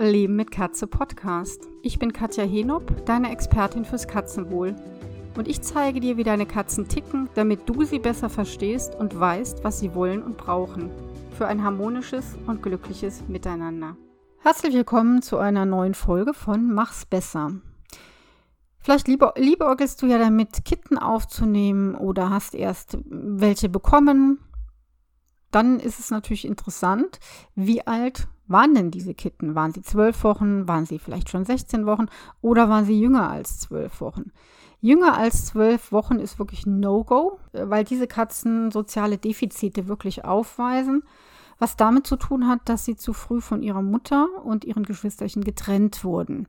[0.00, 1.68] Leben mit Katze Podcast.
[1.82, 4.76] Ich bin Katja Henop, deine Expertin fürs Katzenwohl.
[5.36, 9.64] Und ich zeige dir, wie deine Katzen ticken, damit du sie besser verstehst und weißt,
[9.64, 10.90] was sie wollen und brauchen.
[11.36, 13.96] Für ein harmonisches und glückliches Miteinander.
[14.38, 17.52] Herzlich willkommen zu einer neuen Folge von Mach's besser.
[18.78, 24.38] Vielleicht liebe, liebäugelst du ja damit, Kitten aufzunehmen oder hast erst welche bekommen.
[25.50, 27.20] Dann ist es natürlich interessant,
[27.54, 29.54] wie alt waren denn diese Kitten?
[29.54, 30.66] Waren sie zwölf Wochen?
[30.66, 32.06] Waren sie vielleicht schon 16 Wochen?
[32.40, 34.32] Oder waren sie jünger als zwölf Wochen?
[34.80, 41.02] Jünger als zwölf Wochen ist wirklich No-Go, weil diese Katzen soziale Defizite wirklich aufweisen,
[41.58, 45.42] was damit zu tun hat, dass sie zu früh von ihrer Mutter und ihren Geschwisterchen
[45.42, 46.46] getrennt wurden.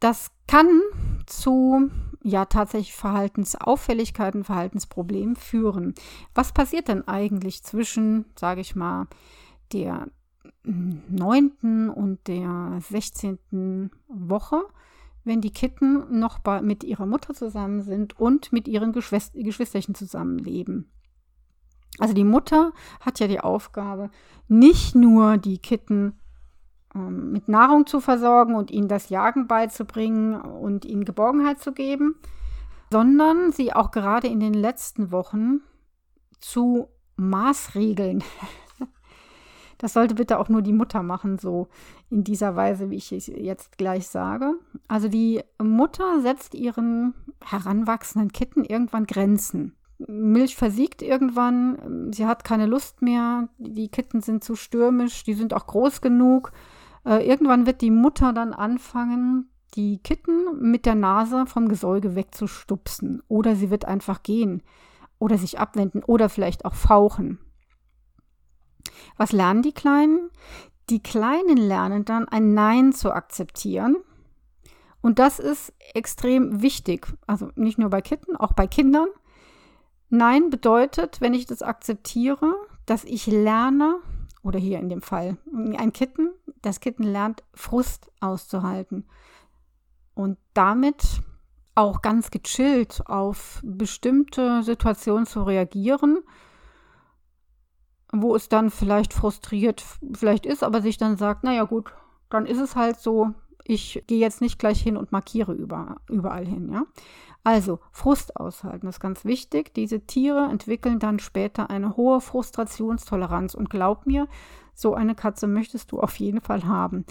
[0.00, 0.80] Das kann
[1.26, 1.90] zu
[2.24, 5.94] ja tatsächlich Verhaltensauffälligkeiten, Verhaltensproblemen führen.
[6.34, 9.06] Was passiert denn eigentlich zwischen, sage ich mal,
[9.72, 10.08] der
[10.64, 11.90] 9.
[11.90, 13.90] und der 16.
[14.08, 14.62] Woche,
[15.22, 19.94] wenn die Kitten noch bei, mit ihrer Mutter zusammen sind und mit ihren Geschwister, Geschwisterchen
[19.94, 20.90] zusammenleben.
[21.98, 24.10] Also die Mutter hat ja die Aufgabe,
[24.48, 26.18] nicht nur die Kitten
[26.94, 32.16] ähm, mit Nahrung zu versorgen und ihnen das Jagen beizubringen und ihnen Geborgenheit zu geben,
[32.90, 35.60] sondern sie auch gerade in den letzten Wochen
[36.40, 38.22] zu Maßregeln
[39.78, 41.68] das sollte bitte auch nur die Mutter machen, so
[42.10, 44.54] in dieser Weise, wie ich es jetzt gleich sage.
[44.88, 49.74] Also die Mutter setzt ihren heranwachsenden Kitten irgendwann Grenzen.
[49.98, 55.54] Milch versiegt irgendwann, sie hat keine Lust mehr, die Kitten sind zu stürmisch, die sind
[55.54, 56.52] auch groß genug.
[57.04, 63.22] Äh, irgendwann wird die Mutter dann anfangen, die Kitten mit der Nase vom Gesäuge wegzustupsen.
[63.28, 64.62] Oder sie wird einfach gehen
[65.18, 67.38] oder sich abwenden oder vielleicht auch fauchen.
[69.16, 70.30] Was lernen die Kleinen?
[70.90, 73.96] Die Kleinen lernen dann ein Nein zu akzeptieren.
[75.00, 77.06] Und das ist extrem wichtig.
[77.26, 79.08] Also nicht nur bei Kitten, auch bei Kindern.
[80.08, 82.54] Nein bedeutet, wenn ich das akzeptiere,
[82.86, 83.96] dass ich lerne,
[84.42, 85.38] oder hier in dem Fall
[85.78, 86.30] ein Kitten,
[86.64, 89.06] das Kitten lernt, Frust auszuhalten.
[90.14, 91.22] Und damit
[91.74, 96.18] auch ganz gechillt auf bestimmte Situationen zu reagieren
[98.22, 101.92] wo es dann vielleicht frustriert vielleicht ist, aber sich dann sagt, naja gut,
[102.30, 103.30] dann ist es halt so,
[103.64, 106.84] ich gehe jetzt nicht gleich hin und markiere über, überall hin, ja.
[107.46, 109.74] Also Frust aushalten ist ganz wichtig.
[109.74, 114.28] Diese Tiere entwickeln dann später eine hohe Frustrationstoleranz und glaub mir,
[114.74, 117.04] so eine Katze möchtest du auf jeden Fall haben.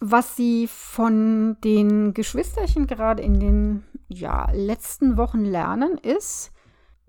[0.00, 6.50] Was sie von den Geschwisterchen gerade in den ja, letzten Wochen lernen, ist,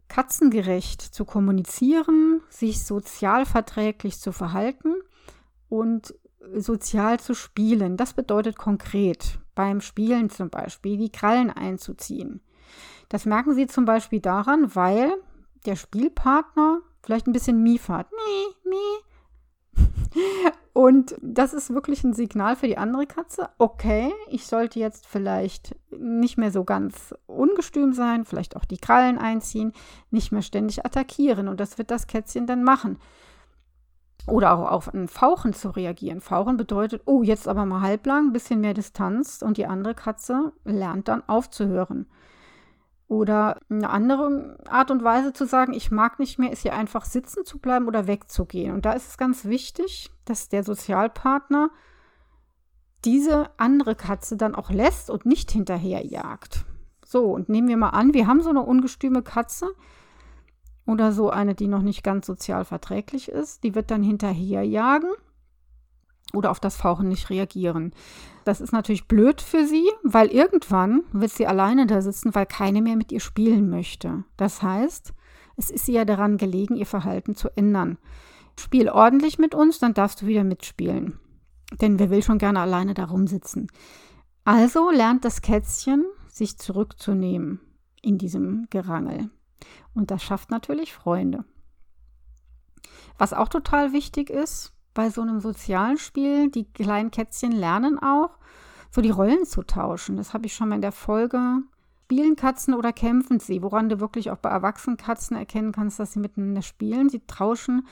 [0.08, 4.94] katzengerecht zu kommunizieren, sich sozialverträglich zu verhalten
[5.70, 6.14] und
[6.56, 7.98] sozial zu spielen.
[7.98, 12.42] Das bedeutet konkret beim Spielen zum Beispiel die Krallen einzuziehen.
[13.10, 15.14] Das merken Sie zum Beispiel daran, weil
[15.66, 18.08] der Spielpartner vielleicht ein bisschen miefert.
[18.12, 19.13] Mie, mie,
[20.84, 23.48] und das ist wirklich ein Signal für die andere Katze.
[23.58, 29.18] Okay, ich sollte jetzt vielleicht nicht mehr so ganz ungestüm sein, vielleicht auch die Krallen
[29.18, 29.72] einziehen,
[30.12, 31.48] nicht mehr ständig attackieren.
[31.48, 33.00] Und das wird das Kätzchen dann machen.
[34.28, 36.20] Oder auch auf ein Fauchen zu reagieren.
[36.20, 39.42] Fauchen bedeutet, oh, jetzt aber mal halblang, ein bisschen mehr Distanz.
[39.42, 42.08] Und die andere Katze lernt dann aufzuhören.
[43.08, 47.06] Oder eine andere Art und Weise zu sagen, ich mag nicht mehr, ist hier einfach
[47.06, 48.74] sitzen zu bleiben oder wegzugehen.
[48.74, 51.70] Und da ist es ganz wichtig, dass der Sozialpartner
[53.06, 56.66] diese andere Katze dann auch lässt und nicht hinterherjagt.
[57.06, 59.68] So, und nehmen wir mal an, wir haben so eine ungestüme Katze
[60.86, 63.64] oder so eine, die noch nicht ganz sozial verträglich ist.
[63.64, 65.12] Die wird dann hinterherjagen
[66.36, 67.94] oder auf das Fauchen nicht reagieren.
[68.44, 72.82] Das ist natürlich blöd für sie, weil irgendwann wird sie alleine da sitzen, weil keine
[72.82, 74.26] mehr mit ihr spielen möchte.
[74.36, 75.14] Das heißt,
[75.56, 77.98] es ist ihr ja daran gelegen, ihr Verhalten zu ändern.
[78.60, 81.20] Spiel ordentlich mit uns, dann darfst du wieder mitspielen.
[81.82, 83.68] Denn wer will schon gerne alleine da rumsitzen?
[84.44, 87.62] Also lernt das Kätzchen, sich zurückzunehmen
[88.02, 89.30] in diesem Gerangel.
[89.94, 91.46] Und das schafft natürlich Freunde.
[93.18, 98.38] Was auch total wichtig ist, bei so einem sozialen Spiel, die kleinen Kätzchen lernen auch,
[98.92, 100.18] so die Rollen zu tauschen.
[100.18, 101.64] Das habe ich schon mal in der Folge.
[102.14, 103.64] Spielen Katzen oder kämpfen sie?
[103.64, 107.10] Woran du wirklich auch bei erwachsenen Katzen erkennen kannst, dass sie miteinander spielen.
[107.10, 107.88] Sie tauschen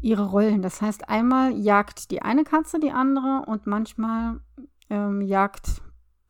[0.00, 0.62] ihre Rollen.
[0.62, 4.40] Das heißt, einmal jagt die eine Katze die andere und manchmal
[4.88, 5.82] ähm, jagt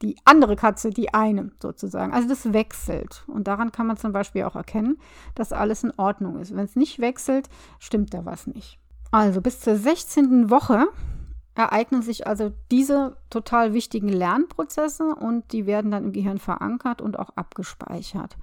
[0.03, 2.13] die andere Katze die eine sozusagen.
[2.13, 3.23] Also das wechselt.
[3.29, 4.99] Und daran kann man zum Beispiel auch erkennen,
[5.37, 6.53] dass alles in Ordnung ist.
[6.57, 7.49] Wenn es nicht wechselt,
[7.79, 8.81] stimmt da was nicht.
[9.15, 10.51] Also bis zur 16.
[10.51, 10.89] Woche
[11.55, 17.17] ereignen sich also diese total wichtigen Lernprozesse und die werden dann im Gehirn verankert und
[17.17, 18.37] auch abgespeichert.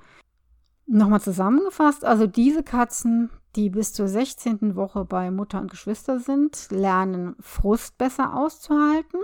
[0.88, 4.78] Nochmal zusammengefasst, also diese Katzen, die bis zur 16.
[4.78, 9.20] Woche bei Mutter und Geschwister sind, lernen Frust besser auszuhalten,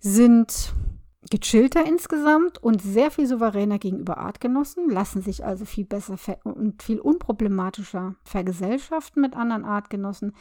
[0.00, 0.74] sind
[1.30, 7.00] gechillter insgesamt und sehr viel souveräner gegenüber Artgenossen, lassen sich also viel besser und viel
[7.00, 10.34] unproblematischer vergesellschaften mit anderen Artgenossen,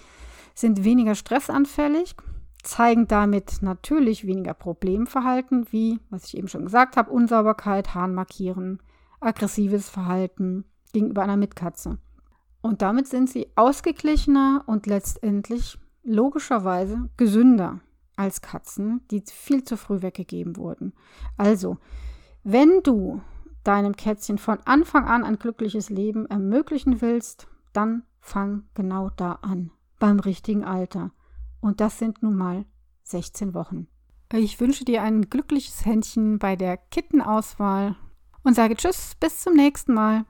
[0.53, 2.15] sind weniger stressanfällig,
[2.63, 8.79] zeigen damit natürlich weniger Problemverhalten, wie, was ich eben schon gesagt habe, Unsauberkeit, Harnmarkieren,
[9.19, 11.97] aggressives Verhalten gegenüber einer Mitkatze.
[12.61, 17.79] Und damit sind sie ausgeglichener und letztendlich logischerweise gesünder
[18.17, 20.93] als Katzen, die viel zu früh weggegeben wurden.
[21.37, 21.77] Also,
[22.43, 23.21] wenn du
[23.63, 29.71] deinem Kätzchen von Anfang an ein glückliches Leben ermöglichen willst, dann fang genau da an,
[29.99, 31.11] beim richtigen Alter.
[31.59, 32.65] Und das sind nun mal
[33.03, 33.87] 16 Wochen.
[34.33, 37.95] Ich wünsche dir ein glückliches Händchen bei der Kittenauswahl
[38.43, 40.25] und sage Tschüss, bis zum nächsten Mal.